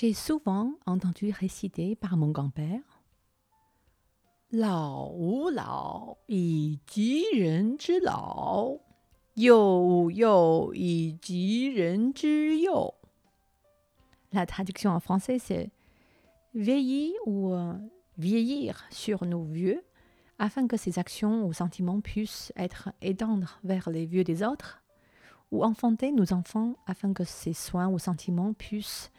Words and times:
J'ai 0.00 0.14
souvent 0.14 0.72
entendu 0.86 1.30
réciter 1.30 1.94
par 1.94 2.16
mon 2.16 2.30
grand-père 2.30 3.02
Lao 4.50 5.14
wu. 5.14 6.78
La 14.32 14.46
traduction 14.46 14.90
en 14.90 15.00
français 15.00 15.38
c'est 15.38 15.70
veiller 16.54 17.14
ou 17.26 17.52
euh, 17.52 17.74
vieillir 18.16 18.82
sur 18.90 19.26
nos 19.26 19.42
vieux 19.42 19.84
afin 20.38 20.66
que 20.66 20.78
ces 20.78 20.98
actions 20.98 21.44
ou 21.44 21.52
sentiments 21.52 22.00
puissent 22.00 22.54
être 22.56 22.88
étendre 23.02 23.60
vers 23.64 23.90
les 23.90 24.06
vieux 24.06 24.24
des 24.24 24.42
autres 24.42 24.82
ou 25.50 25.62
enfanter 25.62 26.10
nos 26.10 26.32
enfants 26.32 26.76
afin 26.86 27.12
que 27.12 27.24
ces 27.24 27.52
soins 27.52 27.88
ou 27.88 27.98
sentiments 27.98 28.54
puissent 28.54 29.10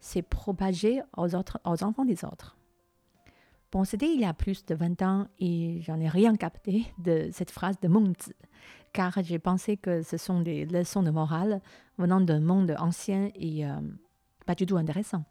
se 0.00 0.20
propager 0.20 1.02
aux, 1.16 1.34
autres, 1.34 1.60
aux 1.64 1.82
enfants 1.84 2.04
des 2.04 2.24
autres. 2.24 2.56
Bon, 3.72 3.84
c'était 3.84 4.12
il 4.12 4.20
y 4.20 4.24
a 4.24 4.34
plus 4.34 4.64
de 4.66 4.74
20 4.74 5.02
ans 5.02 5.28
et 5.38 5.80
j'en 5.82 6.00
ai 6.00 6.08
rien 6.08 6.34
capté 6.34 6.86
de 6.98 7.28
cette 7.32 7.52
phrase 7.52 7.78
de 7.80 7.86
Mengzi, 7.86 8.34
car 8.92 9.22
j'ai 9.22 9.38
pensé 9.38 9.76
que 9.76 10.02
ce 10.02 10.16
sont 10.16 10.40
des 10.40 10.66
leçons 10.66 11.04
de 11.04 11.10
morale 11.10 11.60
venant 11.96 12.20
d'un 12.20 12.40
monde 12.40 12.74
ancien 12.78 13.30
et 13.36 13.64
euh, 13.64 13.80
pas 14.44 14.56
du 14.56 14.66
tout 14.66 14.76
intéressant. 14.76 15.24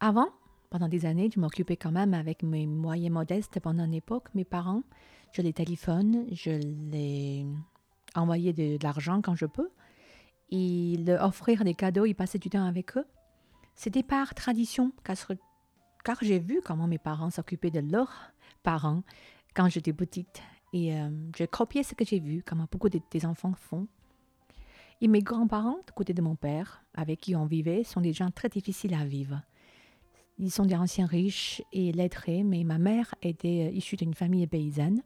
Avant, 0.00 0.28
pendant 0.70 0.88
des 0.88 1.04
années, 1.04 1.28
je 1.32 1.38
m'occupais 1.38 1.76
quand 1.76 1.92
même 1.92 2.14
avec 2.14 2.42
mes 2.42 2.66
moyens 2.66 3.12
modestes 3.12 3.60
pendant 3.60 3.84
une 3.84 3.92
époque. 3.92 4.28
Mes 4.34 4.46
parents, 4.46 4.82
je 5.32 5.42
les 5.42 5.52
téléphone, 5.52 6.24
je 6.32 6.52
les 6.90 7.46
envoyais 8.14 8.54
de 8.54 8.82
l'argent 8.82 9.20
quand 9.20 9.34
je 9.34 9.46
peux, 9.46 9.68
et 10.52 10.98
leur 10.98 11.24
offrir 11.24 11.64
des 11.64 11.74
cadeaux 11.74 12.04
et 12.04 12.12
passer 12.12 12.38
du 12.38 12.50
temps 12.50 12.66
avec 12.66 12.96
eux. 12.98 13.06
C'était 13.74 14.02
par 14.02 14.34
tradition, 14.34 14.92
car 16.04 16.18
j'ai 16.20 16.38
vu 16.38 16.60
comment 16.62 16.86
mes 16.86 16.98
parents 16.98 17.30
s'occupaient 17.30 17.70
de 17.70 17.80
leurs 17.80 18.32
parents 18.62 19.02
quand 19.54 19.68
j'étais 19.70 19.94
petite. 19.94 20.42
Et 20.74 20.94
euh, 20.94 21.08
j'ai 21.36 21.46
copié 21.46 21.82
ce 21.82 21.94
que 21.94 22.04
j'ai 22.04 22.20
vu, 22.20 22.42
comme 22.42 22.66
beaucoup 22.70 22.90
de, 22.90 23.00
des 23.10 23.24
enfants 23.24 23.54
font. 23.54 23.88
Et 25.00 25.08
mes 25.08 25.22
grands-parents, 25.22 25.78
du 25.86 25.92
côté 25.94 26.12
de 26.12 26.22
mon 26.22 26.36
père, 26.36 26.84
avec 26.94 27.20
qui 27.20 27.34
on 27.34 27.46
vivait, 27.46 27.82
sont 27.82 28.02
des 28.02 28.12
gens 28.12 28.30
très 28.30 28.48
difficiles 28.50 28.94
à 28.94 29.04
vivre. 29.04 29.40
Ils 30.38 30.50
sont 30.50 30.66
des 30.66 30.76
anciens 30.76 31.06
riches 31.06 31.62
et 31.72 31.92
lettrés, 31.92 32.42
mais 32.42 32.62
ma 32.62 32.78
mère 32.78 33.14
était 33.22 33.68
euh, 33.70 33.76
issue 33.76 33.96
d'une 33.96 34.14
famille 34.14 34.46
paysanne. 34.46 35.02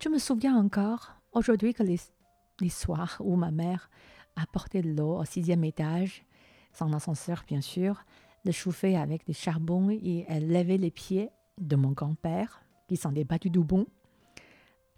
Je 0.00 0.08
me 0.08 0.18
souviens 0.18 0.56
encore 0.56 1.14
aujourd'hui 1.32 1.74
que 1.74 1.82
les 1.82 2.68
soirs 2.68 3.16
où 3.20 3.34
ma 3.34 3.50
mère 3.50 3.90
apportait 4.36 4.82
de 4.82 4.90
l'eau 4.90 5.18
au 5.18 5.24
sixième 5.24 5.64
étage, 5.64 6.24
sans 6.72 6.92
ascenseur 6.92 7.44
bien 7.46 7.60
sûr, 7.60 8.04
le 8.44 8.52
chauffer 8.52 8.96
avec 8.96 9.26
des 9.26 9.32
charbons 9.32 9.90
et 9.90 10.24
elle 10.28 10.48
les 10.48 10.90
pieds 10.90 11.30
de 11.58 11.76
mon 11.76 11.90
grand-père, 11.90 12.62
qui 12.88 12.96
s'en 12.96 13.12
pas 13.12 13.38
du 13.38 13.50
bon. 13.50 13.86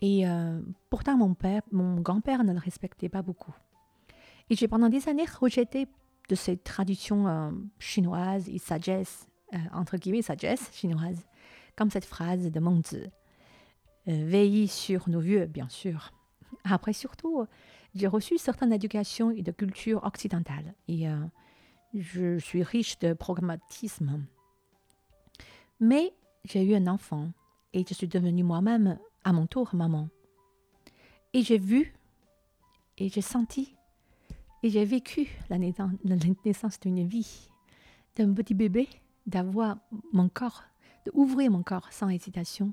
Et 0.00 0.28
euh, 0.28 0.60
pourtant, 0.90 1.16
mon 1.16 1.34
père, 1.34 1.62
mon 1.72 2.00
grand-père 2.00 2.44
ne 2.44 2.52
le 2.52 2.58
respectait 2.58 3.08
pas 3.08 3.22
beaucoup. 3.22 3.54
Et 4.50 4.56
j'ai 4.56 4.68
pendant 4.68 4.88
des 4.88 5.08
années 5.08 5.24
rejeté 5.40 5.86
de 6.28 6.34
cette 6.34 6.62
tradition 6.62 7.26
euh, 7.26 7.50
chinoise 7.78 8.48
et 8.48 8.58
sagesse, 8.58 9.26
euh, 9.54 9.58
entre 9.72 9.96
guillemets 9.96 10.22
sagesse 10.22 10.70
chinoise, 10.72 11.26
comme 11.76 11.90
cette 11.90 12.04
phrase 12.04 12.50
de 12.50 12.60
Mengzi. 12.60 13.10
veiller 14.06 14.66
sur 14.66 15.08
nos 15.08 15.20
vieux, 15.20 15.46
bien 15.46 15.68
sûr. 15.68 16.12
Après, 16.64 16.92
surtout, 16.92 17.46
j'ai 17.94 18.06
reçu 18.06 18.38
certaines 18.38 18.72
éducations 18.72 19.30
et 19.30 19.42
de 19.42 19.52
culture 19.52 20.04
occidentale. 20.04 20.74
Et 20.88 21.06
je 21.94 22.38
suis 22.38 22.62
riche 22.62 22.98
de 22.98 23.12
pragmatisme. 23.12 24.24
Mais 25.80 26.12
j'ai 26.44 26.64
eu 26.64 26.74
un 26.74 26.86
enfant 26.86 27.30
et 27.72 27.84
je 27.88 27.94
suis 27.94 28.08
devenue 28.08 28.42
moi-même 28.42 28.98
à 29.24 29.32
mon 29.32 29.46
tour 29.46 29.74
maman. 29.74 30.08
Et 31.32 31.42
j'ai 31.42 31.58
vu 31.58 31.94
et 32.96 33.08
j'ai 33.08 33.20
senti 33.20 33.74
et 34.62 34.70
j'ai 34.70 34.84
vécu 34.84 35.28
la 35.50 35.58
naissance 35.58 36.80
d'une 36.80 37.06
vie, 37.06 37.48
d'un 38.16 38.32
petit 38.32 38.54
bébé, 38.54 38.88
d'avoir 39.26 39.78
mon 40.12 40.28
corps, 40.28 40.64
d'ouvrir 41.06 41.50
mon 41.50 41.62
corps 41.62 41.92
sans 41.92 42.08
hésitation, 42.08 42.72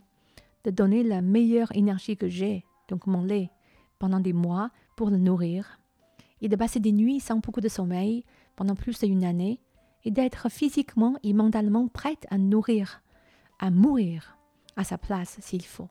de 0.64 0.72
donner 0.72 1.04
la 1.04 1.22
meilleure 1.22 1.76
énergie 1.76 2.18
que 2.18 2.28
j'ai, 2.28 2.66
donc 2.88 3.06
mon 3.06 3.24
lait, 3.24 3.52
pendant 4.00 4.20
des 4.20 4.34
mois 4.34 4.72
pour 4.96 5.10
le 5.10 5.18
nourrir, 5.18 5.80
et 6.42 6.50
de 6.50 6.56
passer 6.56 6.80
des 6.80 6.92
nuits 6.92 7.20
sans 7.20 7.40
beaucoup 7.40 7.62
de 7.62 7.70
sommeil 7.70 8.24
pendant 8.56 8.76
plus 8.76 9.00
d'une 9.00 9.24
année 9.24 9.60
et 10.04 10.12
d'être 10.12 10.50
physiquement 10.50 11.18
et 11.24 11.34
mentalement 11.34 11.88
prête 11.88 12.26
à 12.30 12.38
nourrir, 12.38 13.02
à 13.60 13.72
mourir 13.72 14.38
à 14.76 14.84
sa 14.84 14.98
place 14.98 15.38
s'il 15.42 15.66
faut. 15.66 15.90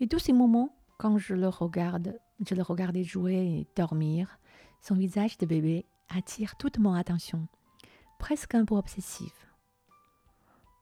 Et 0.00 0.06
tous 0.06 0.18
ces 0.18 0.32
moments, 0.32 0.74
quand 0.98 1.18
je 1.18 1.34
le 1.34 1.48
regarde, 1.48 2.18
je 2.46 2.54
le 2.54 2.62
regardais 2.62 3.04
jouer 3.04 3.36
et 3.36 3.66
dormir, 3.76 4.38
son 4.80 4.94
visage 4.94 5.38
de 5.38 5.46
bébé 5.46 5.86
attire 6.08 6.56
toute 6.56 6.78
mon 6.78 6.94
attention, 6.94 7.48
presque 8.18 8.54
un 8.54 8.64
peu 8.64 8.74
obsessive. 8.74 9.32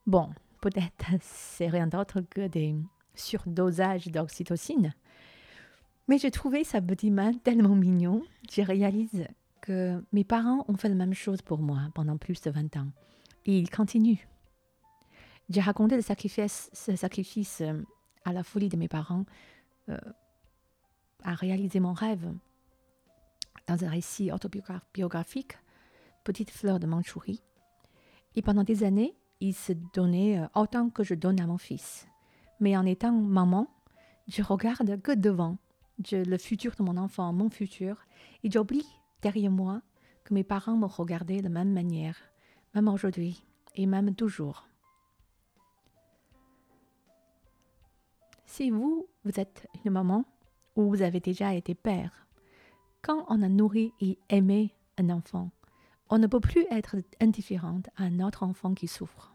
Bon, 0.07 0.31
peut-être 0.61 1.07
c'est 1.21 1.69
rien 1.69 1.87
d'autre 1.87 2.21
que 2.21 2.49
des 2.49 2.75
surdosages 3.15 4.09
d'oxytocine, 4.09 4.95
mais 6.09 6.19
j'ai 6.19 6.31
trouvé 6.31 6.65
sa 6.65 6.81
petite 6.81 7.13
main 7.13 7.33
tellement 7.33 7.75
mignon, 7.75 8.23
je 8.51 8.63
réalise 8.63 9.27
que 9.61 10.03
mes 10.13 10.25
parents 10.25 10.65
ont 10.69 10.77
fait 10.77 10.89
la 10.89 10.95
même 10.95 11.15
chose 11.15 11.41
pour 11.43 11.61
moi 11.61 11.81
pendant 11.95 12.17
plus 12.17 12.41
de 12.41 12.51
20 12.51 12.77
ans. 12.77 12.89
Et 13.47 13.59
ils 13.59 13.71
continuent. 13.71 14.27
J'ai 15.49 15.61
raconté 15.61 15.97
le 15.97 16.03
sacrifice, 16.03 16.71
ce 16.73 16.97
sacrifice 16.97 17.61
euh, 17.61 17.83
à 18.25 18.33
la 18.33 18.43
folie 18.43 18.69
de 18.69 18.77
mes 18.77 18.89
parents, 18.89 19.25
euh, 19.89 19.99
à 21.25 21.35
réaliser 21.35 21.81
mon 21.81 21.93
rêve 21.93 22.33
dans 23.67 23.85
un 23.85 23.89
récit 23.89 24.33
autobiographique, 24.33 25.59
Petite 26.25 26.51
fleur 26.51 26.79
de 26.79 26.87
Mandchourie. 26.87 27.43
Et 28.37 28.43
pendant 28.43 28.63
des 28.63 28.85
années, 28.85 29.17
ils 29.41 29.55
se 29.55 29.73
donnaient 29.93 30.39
euh, 30.39 30.47
autant 30.55 30.89
que 30.89 31.03
je 31.03 31.15
donne 31.15 31.41
à 31.41 31.47
mon 31.47 31.59
fils. 31.59 32.07
Mais 32.61 32.77
en 32.77 32.87
étant 32.87 33.13
maman, 33.13 33.69
je 34.29 34.43
regarde 34.43 35.01
que 35.03 35.13
devant, 35.13 35.59
le 36.11 36.39
futur 36.39 36.75
de 36.77 36.83
mon 36.83 36.97
enfant, 36.97 37.33
mon 37.33 37.51
futur, 37.51 37.97
et 38.43 38.51
j'oublie 38.51 38.87
derrière 39.21 39.51
moi 39.51 39.83
que 40.25 40.35
mes 40.35 40.45
parents 40.45 40.77
me 40.77 40.87
regardaient 40.87 41.39
de 41.39 41.45
la 41.45 41.49
même 41.49 41.73
manière, 41.73 42.17
même 42.75 42.89
aujourd'hui 42.89 43.43
et 43.75 43.87
même 43.87 44.15
toujours. 44.15 44.67
Si 48.47 48.71
vous, 48.71 49.07
vous 49.25 49.41
êtes 49.41 49.67
une 49.85 49.93
maman 49.93 50.25
ou 50.77 50.91
vous 50.91 51.03
avez 51.03 51.21
déjà 51.21 51.55
été 51.55 51.75
père, 51.75 52.27
quand 53.01 53.25
on 53.29 53.43
a 53.43 53.49
nourri 53.49 53.93
et 54.01 54.19
aimé 54.29 54.75
un 54.99 55.11
enfant, 55.11 55.51
on 56.11 56.19
ne 56.19 56.27
peut 56.27 56.41
plus 56.41 56.67
être 56.71 56.97
indifférente 57.21 57.89
à 57.97 58.05
un 58.05 58.21
autre 58.21 58.43
enfant 58.43 58.75
qui 58.75 58.87
souffre. 58.87 59.35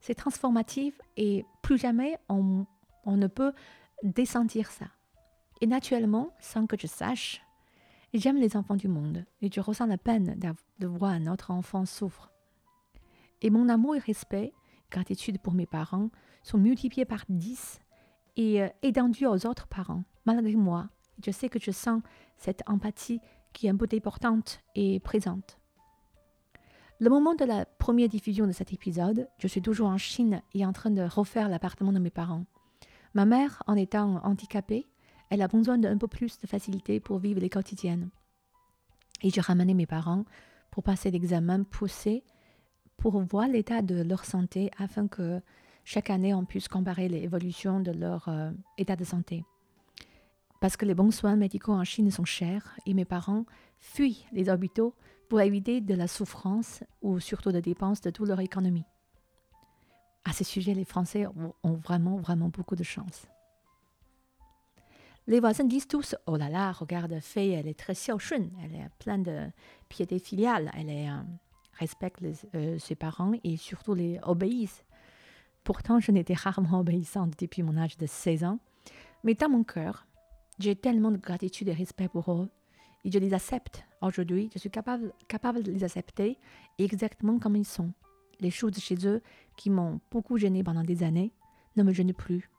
C'est 0.00 0.14
transformatif 0.14 1.00
et 1.16 1.44
plus 1.62 1.78
jamais 1.78 2.16
on, 2.28 2.66
on 3.04 3.16
ne 3.16 3.26
peut 3.26 3.52
dessentir 4.02 4.70
ça. 4.70 4.86
Et 5.62 5.66
naturellement, 5.66 6.34
sans 6.38 6.66
que 6.66 6.76
je 6.76 6.86
sache, 6.86 7.42
J'aime 8.14 8.36
les 8.36 8.58
enfants 8.58 8.76
du 8.76 8.88
monde 8.88 9.24
et 9.40 9.50
je 9.50 9.60
ressens 9.60 9.86
la 9.86 9.96
peine 9.96 10.38
de 10.78 10.86
voir 10.86 11.12
un 11.12 11.26
autre 11.26 11.50
enfant 11.50 11.86
souffre. 11.86 12.30
Et 13.40 13.48
mon 13.48 13.70
amour 13.70 13.96
et 13.96 14.00
respect, 14.00 14.52
gratitude 14.90 15.38
pour 15.40 15.54
mes 15.54 15.64
parents, 15.64 16.10
sont 16.42 16.58
multipliés 16.58 17.06
par 17.06 17.24
dix 17.30 17.80
et 18.36 18.62
euh, 18.62 18.68
étendus 18.82 19.26
aux 19.26 19.46
autres 19.46 19.66
parents, 19.66 20.04
malgré 20.26 20.56
moi. 20.56 20.90
Je 21.24 21.30
sais 21.30 21.48
que 21.48 21.58
je 21.58 21.70
sens 21.70 22.02
cette 22.36 22.62
empathie 22.66 23.20
qui 23.54 23.66
est 23.66 23.70
un 23.70 23.76
peu 23.76 23.88
importante 23.94 24.60
et 24.74 25.00
présente. 25.00 25.58
Le 26.98 27.08
moment 27.08 27.34
de 27.34 27.46
la 27.46 27.64
première 27.64 28.08
diffusion 28.08 28.46
de 28.46 28.52
cet 28.52 28.74
épisode, 28.74 29.26
je 29.38 29.48
suis 29.48 29.62
toujours 29.62 29.88
en 29.88 29.98
Chine 29.98 30.42
et 30.52 30.66
en 30.66 30.74
train 30.74 30.90
de 30.90 31.02
refaire 31.02 31.48
l'appartement 31.48 31.92
de 31.92 31.98
mes 31.98 32.10
parents. 32.10 32.44
Ma 33.14 33.24
mère, 33.24 33.62
en 33.66 33.76
étant 33.76 34.20
handicapée, 34.22 34.86
elle 35.32 35.40
a 35.40 35.48
besoin 35.48 35.78
d'un 35.78 35.96
peu 35.96 36.08
plus 36.08 36.38
de 36.40 36.46
facilité 36.46 37.00
pour 37.00 37.18
vivre 37.18 37.40
les 37.40 37.48
quotidiennes. 37.48 38.10
Et 39.22 39.30
j'ai 39.30 39.40
ramené 39.40 39.72
mes 39.72 39.86
parents 39.86 40.26
pour 40.70 40.82
passer 40.82 41.10
l'examen 41.10 41.62
poussé 41.62 42.22
pour 42.98 43.18
voir 43.22 43.48
l'état 43.48 43.80
de 43.80 44.02
leur 44.02 44.26
santé 44.26 44.70
afin 44.76 45.08
que 45.08 45.40
chaque 45.84 46.10
année 46.10 46.34
on 46.34 46.44
puisse 46.44 46.68
comparer 46.68 47.08
l'évolution 47.08 47.80
de 47.80 47.92
leur 47.92 48.28
euh, 48.28 48.50
état 48.76 48.94
de 48.94 49.04
santé. 49.04 49.42
Parce 50.60 50.76
que 50.76 50.84
les 50.84 50.94
bons 50.94 51.10
soins 51.10 51.36
médicaux 51.36 51.72
en 51.72 51.82
Chine 51.82 52.10
sont 52.10 52.26
chers 52.26 52.76
et 52.84 52.92
mes 52.92 53.06
parents 53.06 53.46
fuient 53.80 54.26
les 54.32 54.50
hôpitaux 54.50 54.94
pour 55.30 55.40
éviter 55.40 55.80
de 55.80 55.94
la 55.94 56.08
souffrance 56.08 56.84
ou 57.00 57.20
surtout 57.20 57.52
des 57.52 57.62
dépenses 57.62 58.02
de 58.02 58.10
toute 58.10 58.28
leur 58.28 58.40
économie. 58.40 58.84
À 60.26 60.34
ce 60.34 60.44
sujet, 60.44 60.74
les 60.74 60.84
Français 60.84 61.24
ont 61.26 61.72
vraiment, 61.72 62.18
vraiment 62.18 62.50
beaucoup 62.50 62.76
de 62.76 62.84
chance. 62.84 63.31
Les 65.28 65.38
voisins 65.38 65.64
disent 65.64 65.86
tous 65.86 66.16
Oh 66.26 66.36
là 66.36 66.48
là, 66.48 66.72
regarde, 66.72 67.20
Fei, 67.20 67.50
elle 67.50 67.68
est 67.68 67.78
très 67.78 67.92
xiaoshun, 67.92 68.48
elle 68.64 68.74
est 68.74 68.88
pleine 68.98 69.22
de 69.22 69.46
piété 69.88 70.18
filiale, 70.18 70.70
elle 70.76 71.24
respecte 71.74 72.20
euh, 72.54 72.78
ses 72.78 72.94
parents 72.96 73.32
et 73.44 73.56
surtout 73.56 73.94
les 73.94 74.18
obéissent. 74.24 74.84
Pourtant, 75.62 76.00
je 76.00 76.10
n'étais 76.10 76.34
rarement 76.34 76.80
obéissante 76.80 77.34
depuis 77.38 77.62
mon 77.62 77.76
âge 77.76 77.96
de 77.96 78.06
16 78.06 78.44
ans, 78.44 78.58
mais 79.22 79.34
dans 79.34 79.48
mon 79.48 79.62
cœur, 79.62 80.06
j'ai 80.58 80.74
tellement 80.74 81.12
de 81.12 81.18
gratitude 81.18 81.68
et 81.68 81.72
respect 81.72 82.08
pour 82.08 82.32
eux 82.32 82.50
et 83.04 83.10
je 83.10 83.18
les 83.18 83.32
accepte. 83.32 83.84
Aujourd'hui, 84.00 84.50
je 84.52 84.58
suis 84.58 84.70
capable, 84.70 85.12
capable 85.28 85.62
de 85.62 85.70
les 85.70 85.84
accepter 85.84 86.36
exactement 86.78 87.38
comme 87.38 87.56
ils 87.56 87.64
sont. 87.64 87.92
Les 88.40 88.50
choses 88.50 88.76
chez 88.78 89.06
eux 89.06 89.22
qui 89.56 89.70
m'ont 89.70 90.00
beaucoup 90.10 90.36
gêné 90.36 90.64
pendant 90.64 90.82
des 90.82 91.04
années 91.04 91.32
ne 91.76 91.84
me 91.84 91.92
gênent 91.92 92.12
plus. 92.12 92.50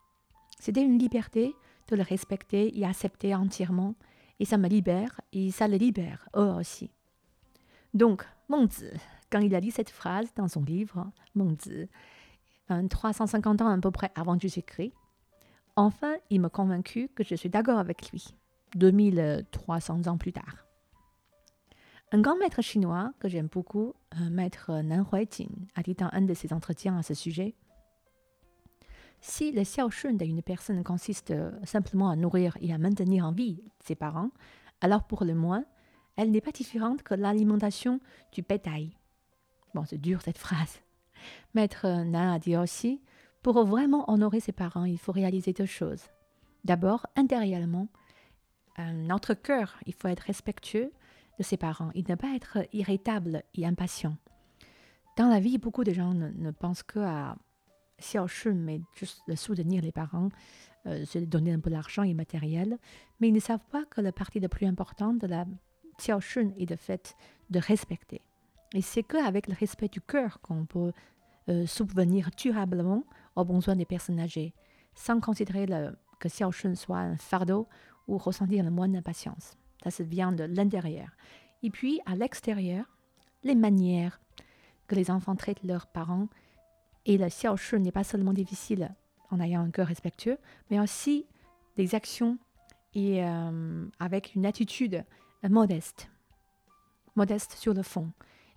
C'était 0.60 0.82
une 0.82 0.98
liberté 0.98 1.54
de 1.94 1.98
le 1.98 2.04
respecter 2.04 2.78
et 2.78 2.86
accepter 2.86 3.36
entièrement, 3.36 3.94
et 4.40 4.46
ça 4.46 4.58
me 4.58 4.68
libère 4.68 5.22
et 5.32 5.52
ça 5.52 5.68
le 5.68 5.78
libère, 5.78 6.28
eux 6.36 6.52
aussi. 6.60 6.90
Donc, 7.94 8.26
Mengzi, 8.50 8.90
quand 9.32 9.40
il 9.40 9.54
a 9.54 9.62
dit 9.62 9.70
cette 9.70 9.92
phrase 9.92 10.34
dans 10.36 10.48
son 10.48 10.64
livre, 10.64 11.12
Mengzi, 11.36 11.88
350 12.90 13.62
ans 13.62 13.68
à 13.68 13.78
peu 13.78 13.92
près 13.92 14.12
avant 14.16 14.40
Jésus-Christ, 14.40 14.94
enfin, 15.76 16.16
il 16.32 16.42
m'a 16.42 16.50
convaincu 16.50 17.10
que 17.16 17.24
je 17.24 17.36
suis 17.36 17.50
d'accord 17.50 17.78
avec 17.78 18.10
lui, 18.12 18.34
2300 18.76 20.08
ans 20.08 20.18
plus 20.18 20.34
tard. 20.34 20.66
Un 22.12 22.22
grand 22.22 22.38
maître 22.38 22.62
chinois 22.62 23.14
que 23.20 23.30
j'aime 23.30 23.48
beaucoup, 23.48 23.94
maître 24.32 24.72
Nan 24.82 25.06
Huijin, 25.12 25.50
a 25.76 25.84
dit 25.84 25.94
dans 25.94 26.10
un 26.12 26.22
de 26.22 26.34
ses 26.34 26.54
entretiens 26.54 26.98
à 26.98 27.04
ce 27.04 27.14
sujet 27.14 27.56
si 29.26 29.54
le 29.54 29.64
xiaoshun 29.64 30.14
d'une 30.14 30.42
personne 30.42 30.84
consiste 30.84 31.34
simplement 31.64 32.10
à 32.10 32.18
nourrir 32.18 32.58
et 32.60 32.74
à 32.74 32.78
maintenir 32.78 33.26
en 33.26 33.32
vie 33.32 33.64
ses 33.80 33.96
parents, 33.96 34.32
alors 34.82 35.06
pour 35.06 35.24
le 35.24 35.34
moins, 35.34 35.64
elle 36.18 36.30
n'est 36.30 36.42
pas 36.42 36.52
différente 36.52 37.04
que 37.04 37.14
l'alimentation 37.14 38.02
du 38.34 38.42
bétail. 38.42 38.98
Bon, 39.74 39.86
c'est 39.86 39.98
dur 39.98 40.22
cette 40.22 40.38
phrase. 40.38 40.82
Maître 41.54 41.88
Nan 41.88 42.34
a 42.34 42.38
dit 42.38 42.58
aussi 42.58 43.02
pour 43.42 43.64
vraiment 43.66 44.10
honorer 44.12 44.42
ses 44.42 44.52
parents, 44.52 44.84
il 44.84 45.00
faut 45.00 45.14
réaliser 45.14 45.54
deux 45.54 45.66
choses. 45.66 46.04
D'abord, 46.66 47.08
intérieurement, 47.16 47.88
notre 48.78 49.34
cœur, 49.34 49.78
il 49.86 49.94
faut 49.94 50.10
être 50.10 50.22
respectueux 50.22 50.92
de 51.38 51.44
ses 51.44 51.58
parents. 51.58 51.92
Il 51.96 52.06
ne 52.10 52.16
pas 52.16 52.36
être 52.36 52.60
irritable 52.74 53.44
et 53.56 53.66
impatient. 53.66 54.18
Dans 55.18 55.28
la 55.28 55.40
vie, 55.40 55.58
beaucoup 55.58 55.86
de 55.86 55.94
gens 55.94 56.14
ne, 56.14 56.52
pensent 56.52 56.84
que 56.84 57.00
à 57.00 57.38
mais 58.54 58.82
juste 58.96 59.22
de 59.28 59.36
soutenir 59.36 59.82
les 59.82 59.92
parents, 59.92 60.30
euh, 60.86 61.06
se 61.06 61.20
donner 61.20 61.54
un 61.54 61.60
peu 61.60 61.70
d'argent 61.70 62.04
et 62.04 62.14
matériel, 62.14 62.78
mais 63.20 63.30
ils 63.30 63.34
ne 63.34 63.40
savent 63.40 63.66
pas 63.72 63.86
que 63.86 64.02
la 64.02 64.12
partie 64.12 64.40
la 64.40 64.50
plus 64.50 64.68
importante 64.68 65.20
de 65.20 65.28
la 65.28 65.46
xiaoshun 65.98 66.52
est 66.60 66.70
le 66.70 66.76
fait 66.76 67.16
de 67.50 67.60
respecter. 67.60 68.22
Et 68.74 68.82
c'est 68.82 69.04
qu'avec 69.04 69.48
le 69.48 69.54
respect 69.54 69.88
du 69.88 70.02
cœur 70.02 70.42
qu'on 70.42 70.66
peut 70.66 70.92
euh, 71.50 71.66
subvenir 71.66 72.30
durablement 72.38 73.04
aux 73.36 73.46
besoins 73.46 73.76
des 73.76 73.86
personnes 73.86 74.20
âgées, 74.20 74.54
sans 74.96 75.20
considérer 75.20 75.66
le, 75.66 75.96
que 76.20 76.28
xiaoshun 76.28 76.76
soit 76.76 76.98
un 76.98 77.18
fardeau 77.18 77.68
ou 78.08 78.18
ressentir 78.18 78.64
le 78.64 78.72
moins 78.72 78.90
d'impatience. 78.90 79.56
Ça, 79.84 79.92
ça 79.92 80.04
vient 80.04 80.32
de 80.32 80.44
l'intérieur. 80.44 81.10
Et 81.62 81.70
puis, 81.70 82.02
à 82.06 82.16
l'extérieur, 82.16 82.86
les 83.44 83.56
manières 83.56 84.20
que 84.88 84.96
les 84.96 85.12
enfants 85.12 85.36
traitent 85.36 85.64
leurs 85.64 85.88
parents 85.88 86.28
et 87.06 87.18
le 87.18 87.28
xiaoshi 87.28 87.80
n'est 87.80 87.92
pas 87.92 88.04
seulement 88.04 88.34
difficile 88.34 88.94
en 89.30 89.40
ayant 89.40 89.62
un 89.62 89.72
cœur 89.72 89.88
respectueux, 89.88 90.38
mais 90.70 90.80
aussi 90.80 91.26
des 91.78 91.96
actions 91.96 92.38
et 92.94 93.24
euh, 93.24 93.86
avec 94.00 94.36
une 94.36 94.46
attitude 94.46 95.04
modeste, 95.50 96.10
modeste 97.16 97.54
sur 97.54 97.74
le 97.74 97.82
fond. 97.84 98.12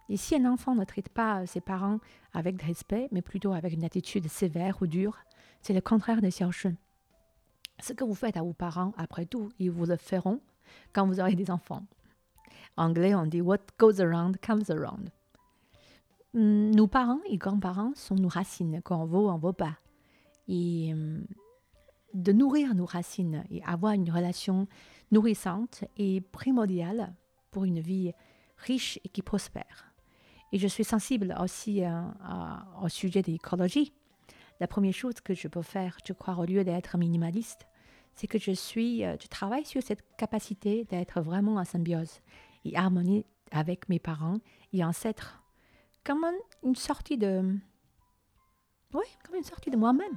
Et 0.09 0.17
si 0.17 0.37
un 0.37 0.45
enfant 0.45 0.75
ne 0.75 0.85
traite 0.85 1.09
pas 1.09 1.47
ses 1.47 1.61
parents 1.61 1.99
avec 2.33 2.61
respect, 2.63 3.09
mais 3.11 3.23
plutôt 3.23 3.53
avec 3.53 3.73
une 3.73 3.85
attitude 3.85 4.29
sévère 4.29 4.81
ou 4.81 4.87
dure, 4.87 5.19
c'est 5.63 5.73
le 5.73 5.81
contraire 5.81 6.23
de 6.23 6.29
xiaoshi. 6.29 6.77
Ce 7.81 7.93
que 7.93 8.05
vous 8.05 8.15
faites 8.15 8.37
à 8.37 8.43
vos 8.43 8.53
parents, 8.53 8.95
après 8.97 9.27
tout, 9.27 9.51
ils 9.59 9.71
vous 9.71 9.87
le 9.87 9.97
feront 9.97 10.41
quand 10.93 11.07
vous 11.07 11.21
aurez 11.21 11.35
des 11.35 11.51
enfants. 11.51 11.85
En 12.77 12.87
anglais, 12.87 13.15
on 13.15 13.27
dit 13.27 13.41
What 13.41 13.59
goes 13.79 14.01
around 14.01 14.37
comes 14.41 14.65
around. 14.71 15.11
Hum, 16.37 16.71
nos 16.71 16.87
parents 16.87 17.21
et 17.27 17.39
grands-parents 17.39 17.93
sont 17.95 18.15
nos 18.15 18.29
racines, 18.29 18.83
quand 18.85 19.03
on 19.03 19.07
veut, 19.07 19.19
on 19.19 19.39
veut 19.39 19.55
pas. 19.55 19.79
Et 20.49 20.91
hum, 20.93 21.25
de 22.13 22.33
nourrir 22.33 22.75
nos 22.75 22.85
racines 22.85 23.45
et 23.51 23.63
avoir 23.65 23.93
une 23.93 24.11
relation 24.11 24.69
nourrissante 25.11 25.85
est 25.97 26.21
primordial 26.21 27.15
pour 27.51 27.65
une 27.65 27.81
vie 27.81 28.13
riche 28.59 28.99
et 29.05 29.09
qui 29.09 29.23
prospère. 29.23 29.93
Et 30.53 30.59
je 30.59 30.67
suis 30.67 30.85
sensible 30.85 31.35
aussi 31.41 31.85
euh, 31.85 32.03
au 32.83 32.89
sujet 32.89 33.23
de 33.23 33.31
l'écologie. 33.31 33.93
La 34.61 34.67
première 34.67 34.95
chose 34.95 35.21
que 35.21 35.35
je 35.35 35.49
peux 35.49 35.63
faire, 35.63 35.99
je 36.07 36.13
crois, 36.13 36.37
au 36.37 36.45
lieu 36.45 36.65
d'être 36.65 36.97
minimaliste, 36.97 37.67
c'est 38.15 38.27
que 38.27 38.39
je 38.39 38.53
suis, 38.53 39.05
euh, 39.05 39.17
je 39.21 39.27
travaille 39.29 39.65
sur 39.65 39.83
cette 39.83 40.05
capacité 40.17 40.85
d'être 40.85 41.21
vraiment 41.21 41.57
en 41.57 41.65
symbiose 41.65 42.21
et 42.65 42.77
harmonie 42.77 43.25
avec 43.51 43.89
mes 43.89 43.99
parents 43.99 44.39
et 44.73 44.85
ancêtres 44.85 45.43
comme 46.07 46.25
une 46.63 46.77
sortie 46.77 47.19
de... 47.19 47.43
Oui, 48.95 49.05
comme 49.25 49.35
une 49.35 49.43
sortie 49.43 49.71
de 49.71 49.77
moi-même. 49.77 50.17